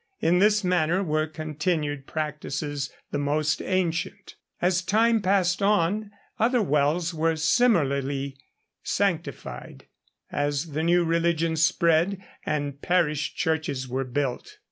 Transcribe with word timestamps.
In 0.19 0.39
this 0.39 0.63
manner 0.63 1.03
were 1.03 1.27
continued 1.27 2.07
practices 2.07 2.89
the 3.11 3.19
most 3.19 3.61
ancient. 3.61 4.33
As 4.59 4.81
time 4.81 5.21
passed 5.21 5.61
on, 5.61 6.09
other 6.39 6.59
wells 6.63 7.13
were 7.13 7.35
similarly 7.35 8.35
sanctified, 8.81 9.85
as 10.31 10.71
the 10.71 10.81
new 10.81 11.05
religion 11.05 11.55
spread 11.55 12.19
and 12.47 12.81
parish 12.81 13.35
churches 13.35 13.87
were 13.87 14.03
built. 14.03 14.57